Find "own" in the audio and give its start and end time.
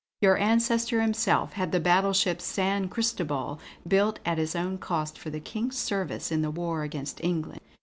4.55-4.79